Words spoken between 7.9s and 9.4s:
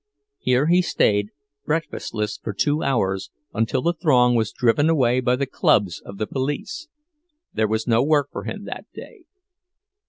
work for him that day.